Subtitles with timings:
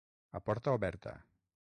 [0.39, 1.13] A porta oberta.